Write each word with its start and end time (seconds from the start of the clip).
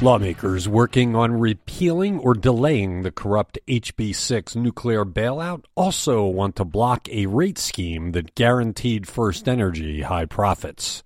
Lawmakers 0.00 0.68
working 0.68 1.16
on 1.16 1.40
repealing 1.40 2.20
or 2.20 2.32
delaying 2.32 3.02
the 3.02 3.10
corrupt 3.10 3.58
HB 3.66 4.14
6 4.14 4.54
nuclear 4.54 5.04
bailout 5.04 5.64
also 5.74 6.24
want 6.24 6.54
to 6.54 6.64
block 6.64 7.08
a 7.08 7.26
rate 7.26 7.58
scheme 7.58 8.12
that 8.12 8.36
guaranteed 8.36 9.08
First 9.08 9.48
Energy 9.48 10.02
high 10.02 10.24
profits. 10.24 11.02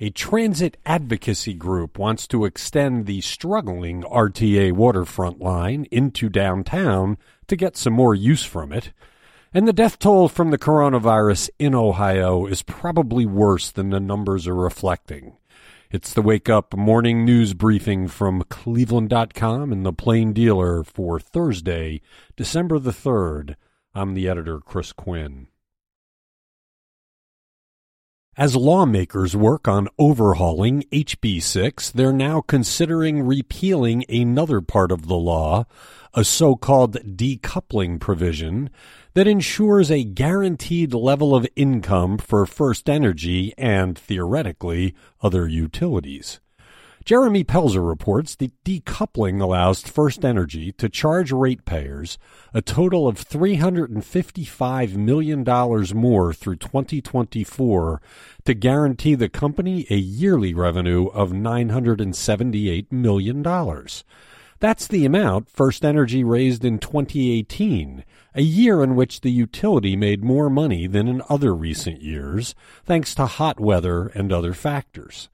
A 0.00 0.10
transit 0.10 0.76
advocacy 0.84 1.54
group 1.54 1.98
wants 1.98 2.26
to 2.26 2.44
extend 2.44 3.06
the 3.06 3.22
struggling 3.22 4.02
RTA 4.02 4.72
waterfront 4.72 5.40
line 5.40 5.86
into 5.90 6.28
downtown 6.28 7.16
to 7.46 7.56
get 7.56 7.74
some 7.74 7.94
more 7.94 8.14
use 8.14 8.44
from 8.44 8.70
it. 8.70 8.92
And 9.54 9.66
the 9.66 9.72
death 9.72 9.98
toll 9.98 10.28
from 10.28 10.50
the 10.50 10.58
coronavirus 10.58 11.48
in 11.58 11.74
Ohio 11.74 12.44
is 12.44 12.60
probably 12.60 13.24
worse 13.24 13.70
than 13.70 13.88
the 13.88 13.98
numbers 13.98 14.46
are 14.46 14.54
reflecting. 14.54 15.38
It's 15.92 16.12
the 16.12 16.22
Wake 16.22 16.48
Up 16.48 16.76
Morning 16.76 17.24
News 17.24 17.52
Briefing 17.52 18.06
from 18.06 18.44
Cleveland.com 18.44 19.72
and 19.72 19.84
the 19.84 19.92
Plain 19.92 20.32
Dealer 20.32 20.84
for 20.84 21.18
Thursday, 21.18 22.00
December 22.36 22.78
the 22.78 22.92
3rd. 22.92 23.56
I'm 23.92 24.14
the 24.14 24.28
editor, 24.28 24.60
Chris 24.60 24.92
Quinn. 24.92 25.48
As 28.40 28.56
lawmakers 28.56 29.36
work 29.36 29.68
on 29.68 29.88
overhauling 29.98 30.84
HB 30.90 31.42
6, 31.42 31.90
they're 31.90 32.10
now 32.10 32.40
considering 32.40 33.20
repealing 33.20 34.02
another 34.08 34.62
part 34.62 34.90
of 34.90 35.08
the 35.08 35.16
law, 35.16 35.66
a 36.14 36.24
so 36.24 36.56
called 36.56 36.94
decoupling 37.18 38.00
provision 38.00 38.70
that 39.12 39.28
ensures 39.28 39.90
a 39.90 40.04
guaranteed 40.04 40.94
level 40.94 41.36
of 41.36 41.46
income 41.54 42.16
for 42.16 42.46
First 42.46 42.88
Energy 42.88 43.52
and, 43.58 43.98
theoretically, 43.98 44.94
other 45.20 45.46
utilities. 45.46 46.40
Jeremy 47.04 47.44
Pelzer 47.44 47.86
reports 47.86 48.36
that 48.36 48.62
decoupling 48.62 49.40
allows 49.40 49.82
First 49.82 50.22
Energy 50.22 50.70
to 50.72 50.88
charge 50.88 51.32
ratepayers 51.32 52.18
a 52.52 52.60
total 52.60 53.08
of 53.08 53.16
$355 53.16 54.96
million 54.96 55.42
more 55.96 56.32
through 56.34 56.56
2024 56.56 58.02
to 58.44 58.54
guarantee 58.54 59.14
the 59.14 59.30
company 59.30 59.86
a 59.88 59.96
yearly 59.96 60.52
revenue 60.52 61.06
of 61.06 61.30
$978 61.30 62.92
million. 62.92 63.42
That's 64.60 64.86
the 64.86 65.06
amount 65.06 65.48
First 65.48 65.86
Energy 65.86 66.22
raised 66.22 66.66
in 66.66 66.78
2018, 66.78 68.04
a 68.34 68.42
year 68.42 68.84
in 68.84 68.94
which 68.94 69.22
the 69.22 69.32
utility 69.32 69.96
made 69.96 70.22
more 70.22 70.50
money 70.50 70.86
than 70.86 71.08
in 71.08 71.22
other 71.30 71.54
recent 71.54 72.02
years, 72.02 72.54
thanks 72.84 73.14
to 73.14 73.24
hot 73.24 73.58
weather 73.58 74.08
and 74.08 74.30
other 74.30 74.52
factors. 74.52 75.30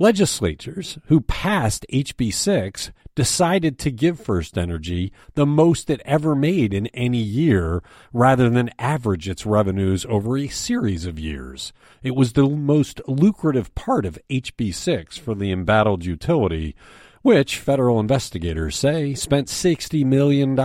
Legislatures 0.00 0.98
who 1.08 1.20
passed 1.20 1.84
HB 1.92 2.32
6 2.32 2.90
decided 3.14 3.78
to 3.78 3.90
give 3.90 4.18
First 4.18 4.56
Energy 4.56 5.12
the 5.34 5.44
most 5.44 5.90
it 5.90 6.00
ever 6.06 6.34
made 6.34 6.72
in 6.72 6.86
any 6.86 7.18
year 7.18 7.82
rather 8.10 8.48
than 8.48 8.70
average 8.78 9.28
its 9.28 9.44
revenues 9.44 10.06
over 10.08 10.38
a 10.38 10.48
series 10.48 11.04
of 11.04 11.18
years. 11.18 11.74
It 12.02 12.16
was 12.16 12.32
the 12.32 12.48
most 12.48 13.02
lucrative 13.06 13.74
part 13.74 14.06
of 14.06 14.18
HB 14.30 14.72
6 14.72 15.18
for 15.18 15.34
the 15.34 15.52
embattled 15.52 16.02
utility 16.06 16.74
which 17.20 17.58
federal 17.58 18.00
investigators 18.00 18.76
say 18.76 19.12
spent 19.12 19.48
$60 19.48 20.06
million, 20.06 20.56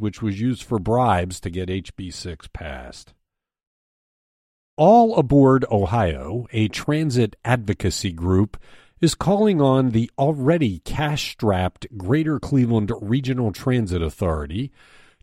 which 0.00 0.20
was 0.20 0.38
used 0.38 0.64
for 0.64 0.78
bribes 0.78 1.40
to 1.40 1.48
get 1.48 1.70
HB 1.70 2.12
6 2.12 2.48
passed. 2.52 3.14
All 4.78 5.16
Aboard 5.18 5.66
Ohio, 5.70 6.46
a 6.50 6.66
transit 6.68 7.36
advocacy 7.44 8.10
group, 8.10 8.56
is 9.02 9.14
calling 9.14 9.60
on 9.60 9.90
the 9.90 10.10
already 10.18 10.78
cash 10.78 11.32
strapped 11.32 11.86
Greater 11.98 12.40
Cleveland 12.40 12.90
Regional 13.02 13.52
Transit 13.52 14.00
Authority 14.00 14.72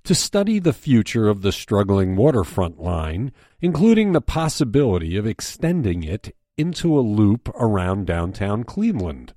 to 0.04 0.14
study 0.14 0.60
the 0.60 0.72
future 0.72 1.28
of 1.28 1.42
the 1.42 1.52
struggling 1.52 2.16
waterfront 2.16 2.80
line, 2.80 3.32
including 3.60 4.12
the 4.12 4.22
possibility 4.22 5.18
of 5.18 5.26
extending 5.26 6.04
it 6.04 6.36
into 6.56 7.00
a 7.00 7.02
loop 7.02 7.50
around 7.56 8.06
downtown 8.06 8.64
Cleveland. 8.64 9.34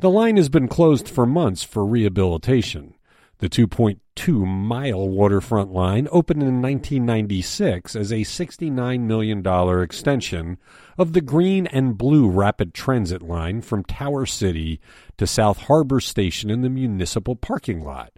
The 0.00 0.10
line 0.10 0.36
has 0.36 0.50
been 0.50 0.68
closed 0.68 1.08
for 1.08 1.24
months 1.24 1.62
for 1.62 1.86
rehabilitation. 1.86 2.92
The 3.40 3.48
2.2 3.48 4.44
mile 4.44 5.08
waterfront 5.08 5.72
line 5.72 6.08
opened 6.10 6.42
in 6.42 6.60
1996 6.60 7.94
as 7.94 8.10
a 8.10 8.16
$69 8.22 9.00
million 9.02 9.80
extension 9.80 10.58
of 10.98 11.12
the 11.12 11.20
green 11.20 11.68
and 11.68 11.96
blue 11.96 12.28
rapid 12.28 12.74
transit 12.74 13.22
line 13.22 13.62
from 13.62 13.84
Tower 13.84 14.26
City 14.26 14.80
to 15.18 15.26
South 15.26 15.58
Harbor 15.58 16.00
Station 16.00 16.50
in 16.50 16.62
the 16.62 16.68
municipal 16.68 17.36
parking 17.36 17.80
lot. 17.80 18.12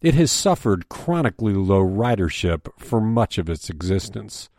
It 0.00 0.14
has 0.14 0.30
suffered 0.30 0.88
chronically 0.88 1.54
low 1.54 1.82
ridership 1.82 2.68
for 2.78 3.00
much 3.00 3.38
of 3.38 3.50
its 3.50 3.70
existence. 3.70 4.50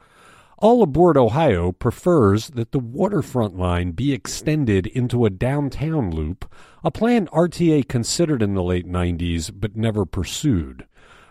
All 0.61 0.83
Aboard 0.83 1.17
Ohio 1.17 1.71
prefers 1.71 2.49
that 2.49 2.71
the 2.71 2.77
waterfront 2.77 3.57
line 3.57 3.93
be 3.93 4.13
extended 4.13 4.85
into 4.85 5.25
a 5.25 5.31
downtown 5.31 6.11
loop, 6.11 6.53
a 6.83 6.91
plan 6.91 7.25
RTA 7.29 7.87
considered 7.87 8.43
in 8.43 8.53
the 8.53 8.61
late 8.61 8.85
90s 8.85 9.51
but 9.51 9.75
never 9.75 10.05
pursued, 10.05 10.85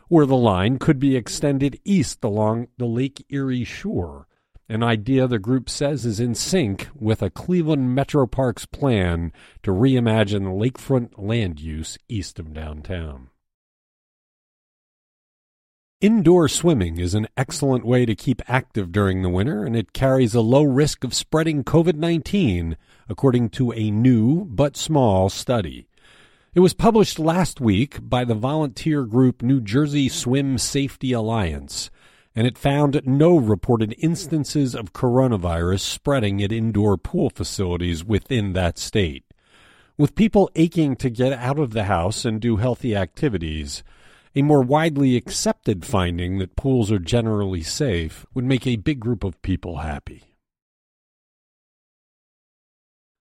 where 0.08 0.26
the 0.26 0.36
line 0.36 0.80
could 0.80 0.98
be 0.98 1.14
extended 1.14 1.78
east 1.84 2.24
along 2.24 2.66
the 2.76 2.86
Lake 2.86 3.24
Erie 3.28 3.62
shore, 3.62 4.26
an 4.68 4.82
idea 4.82 5.28
the 5.28 5.38
group 5.38 5.70
says 5.70 6.04
is 6.04 6.18
in 6.18 6.34
sync 6.34 6.88
with 6.92 7.22
a 7.22 7.30
Cleveland 7.30 7.94
Metro 7.94 8.26
Parks 8.26 8.66
plan 8.66 9.32
to 9.62 9.70
reimagine 9.70 10.58
lakefront 10.58 11.12
land 11.16 11.60
use 11.60 11.96
east 12.08 12.40
of 12.40 12.52
downtown. 12.52 13.28
Indoor 16.00 16.48
swimming 16.48 16.98
is 16.98 17.12
an 17.12 17.28
excellent 17.36 17.84
way 17.84 18.06
to 18.06 18.14
keep 18.14 18.40
active 18.48 18.90
during 18.90 19.20
the 19.20 19.28
winter, 19.28 19.66
and 19.66 19.76
it 19.76 19.92
carries 19.92 20.34
a 20.34 20.40
low 20.40 20.62
risk 20.62 21.04
of 21.04 21.12
spreading 21.12 21.62
COVID 21.62 21.96
19, 21.96 22.78
according 23.10 23.50
to 23.50 23.70
a 23.72 23.90
new 23.90 24.46
but 24.46 24.78
small 24.78 25.28
study. 25.28 25.88
It 26.54 26.60
was 26.60 26.72
published 26.72 27.18
last 27.18 27.60
week 27.60 27.98
by 28.00 28.24
the 28.24 28.34
volunteer 28.34 29.04
group 29.04 29.42
New 29.42 29.60
Jersey 29.60 30.08
Swim 30.08 30.56
Safety 30.56 31.12
Alliance, 31.12 31.90
and 32.34 32.46
it 32.46 32.56
found 32.56 33.02
no 33.04 33.36
reported 33.36 33.94
instances 33.98 34.74
of 34.74 34.94
coronavirus 34.94 35.80
spreading 35.80 36.42
at 36.42 36.50
indoor 36.50 36.96
pool 36.96 37.28
facilities 37.28 38.02
within 38.02 38.54
that 38.54 38.78
state. 38.78 39.24
With 39.98 40.14
people 40.14 40.50
aching 40.54 40.96
to 40.96 41.10
get 41.10 41.34
out 41.34 41.58
of 41.58 41.72
the 41.72 41.84
house 41.84 42.24
and 42.24 42.40
do 42.40 42.56
healthy 42.56 42.96
activities, 42.96 43.82
a 44.34 44.42
more 44.42 44.62
widely 44.62 45.16
accepted 45.16 45.84
finding 45.84 46.38
that 46.38 46.56
pools 46.56 46.90
are 46.92 46.98
generally 46.98 47.62
safe 47.62 48.24
would 48.34 48.44
make 48.44 48.66
a 48.66 48.76
big 48.76 49.00
group 49.00 49.24
of 49.24 49.40
people 49.42 49.78
happy. 49.78 50.24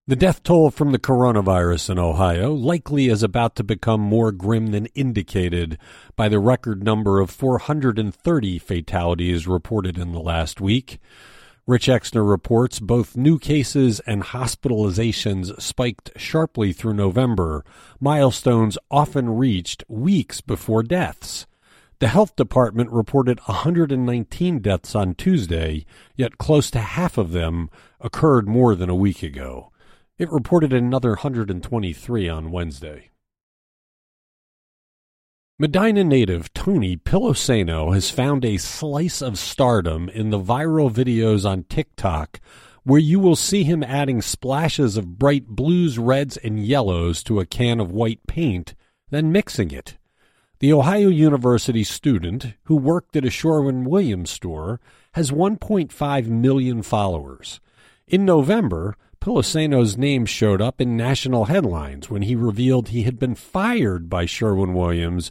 The 0.09 0.15
death 0.15 0.41
toll 0.41 0.71
from 0.71 0.91
the 0.91 0.97
coronavirus 0.97 1.91
in 1.91 1.99
Ohio 1.99 2.51
likely 2.51 3.09
is 3.09 3.21
about 3.21 3.55
to 3.57 3.63
become 3.63 4.01
more 4.01 4.31
grim 4.31 4.67
than 4.71 4.87
indicated 4.95 5.77
by 6.15 6.29
the 6.29 6.39
record 6.39 6.83
number 6.83 7.19
of 7.19 7.29
430 7.29 8.57
fatalities 8.57 9.47
reported 9.47 9.99
in 9.99 10.11
the 10.11 10.19
last 10.19 10.59
week. 10.59 10.99
Rich 11.69 11.85
Exner 11.85 12.27
reports 12.27 12.79
both 12.79 13.15
new 13.15 13.37
cases 13.37 13.99
and 14.07 14.23
hospitalizations 14.23 15.61
spiked 15.61 16.09
sharply 16.15 16.73
through 16.73 16.95
November, 16.95 17.63
milestones 17.99 18.79
often 18.89 19.29
reached 19.29 19.83
weeks 19.87 20.41
before 20.41 20.81
deaths. 20.81 21.45
The 21.99 22.07
health 22.07 22.35
department 22.35 22.89
reported 22.89 23.39
119 23.41 24.59
deaths 24.61 24.95
on 24.95 25.13
Tuesday, 25.13 25.85
yet 26.15 26.39
close 26.39 26.71
to 26.71 26.79
half 26.79 27.19
of 27.19 27.33
them 27.33 27.69
occurred 28.01 28.47
more 28.47 28.73
than 28.73 28.89
a 28.89 28.95
week 28.95 29.21
ago. 29.21 29.71
It 30.17 30.31
reported 30.31 30.73
another 30.73 31.09
123 31.09 32.27
on 32.27 32.49
Wednesday. 32.49 33.11
Medina 35.61 36.05
native 36.05 36.53
Tony 36.53 36.95
Piloseno 36.95 37.93
has 37.93 38.09
found 38.09 38.45
a 38.45 38.55
slice 38.55 39.21
of 39.21 39.37
stardom 39.37 40.07
in 40.07 40.29
the 40.29 40.39
viral 40.39 40.89
videos 40.89 41.45
on 41.45 41.65
TikTok 41.65 42.39
where 42.83 43.01
you 43.01 43.19
will 43.19 43.35
see 43.35 43.65
him 43.65 43.83
adding 43.83 44.21
splashes 44.21 44.95
of 44.95 45.19
bright 45.19 45.47
blues, 45.47 45.99
reds, 45.99 46.37
and 46.37 46.65
yellows 46.65 47.21
to 47.23 47.41
a 47.41 47.45
can 47.45 47.81
of 47.81 47.91
white 47.91 48.25
paint, 48.25 48.73
then 49.09 49.33
mixing 49.33 49.69
it. 49.69 49.97
The 50.59 50.71
Ohio 50.71 51.09
University 51.09 51.83
student, 51.83 52.53
who 52.63 52.77
worked 52.77 53.17
at 53.17 53.25
a 53.25 53.29
Sherwin 53.29 53.83
Williams 53.83 54.29
store, 54.29 54.79
has 55.15 55.29
1.5 55.29 56.27
million 56.27 56.81
followers. 56.83 57.59
In 58.07 58.23
November, 58.23 58.95
Piloseno's 59.21 59.97
name 59.97 60.25
showed 60.25 60.61
up 60.61 60.79
in 60.79 60.95
national 60.95 61.45
headlines 61.45 62.09
when 62.09 62.21
he 62.21 62.35
revealed 62.35 62.87
he 62.89 63.03
had 63.03 63.19
been 63.19 63.35
fired 63.35 64.09
by 64.09 64.25
Sherwin 64.25 64.73
Williams 64.73 65.29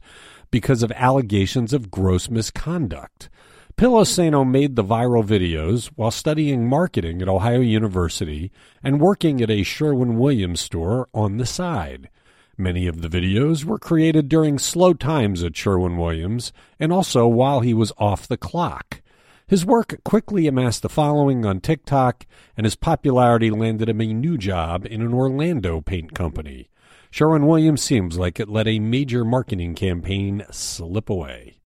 because 0.51 0.83
of 0.83 0.93
allegations 0.93 1.73
of 1.73 1.91
gross 1.91 2.29
misconduct. 2.29 3.31
Piloseno 3.79 4.47
made 4.47 4.77
the 4.77 4.85
viral 4.85 5.25
videos 5.25 5.87
while 5.95 6.11
studying 6.11 6.69
marketing 6.69 7.23
at 7.23 7.29
Ohio 7.29 7.61
University 7.61 8.51
and 8.83 9.01
working 9.01 9.41
at 9.41 9.51
a 9.51 9.63
Sherwin 9.63 10.19
Williams 10.19 10.61
store 10.61 11.09
on 11.15 11.39
the 11.39 11.47
side. 11.47 12.11
Many 12.59 12.89
of 12.89 13.01
the 13.01 13.09
videos 13.09 13.65
were 13.65 13.79
created 13.79 14.29
during 14.29 14.59
slow 14.59 14.93
times 14.93 15.43
at 15.43 15.57
Sherwin 15.57 15.97
Williams 15.97 16.53
and 16.79 16.93
also 16.93 17.27
while 17.27 17.61
he 17.61 17.73
was 17.73 17.93
off 17.97 18.29
the 18.29 18.37
clock. 18.37 19.01
His 19.49 19.65
work 19.65 20.05
quickly 20.05 20.47
amassed 20.47 20.85
a 20.85 20.91
following 20.91 21.47
on 21.47 21.61
TikTok, 21.61 22.27
and 22.55 22.67
his 22.67 22.77
popularity 22.77 23.51
landed 23.51 23.89
him 23.89 24.03
a 24.03 24.13
new 24.13 24.37
job 24.37 24.85
in 24.85 25.01
an 25.01 25.15
Orlando 25.15 25.81
paint 25.81 26.15
company. 26.15 26.69
Sherwin 27.11 27.47
Williams 27.47 27.83
seems 27.83 28.19
like 28.19 28.39
it 28.39 28.51
let 28.51 28.69
a 28.69 28.79
major 28.79 29.25
marketing 29.25 29.75
campaign 29.75 30.45
slip 30.51 31.09
away. 31.09 31.61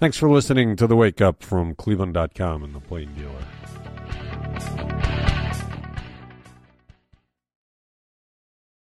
Thanks 0.00 0.16
for 0.16 0.28
listening 0.28 0.74
to 0.76 0.88
the 0.88 0.96
Wake 0.96 1.20
Up 1.20 1.44
from 1.44 1.76
Cleveland.com 1.76 2.64
and 2.64 2.74
the 2.74 2.80
Plain 2.80 3.14
Dealer. 3.14 5.05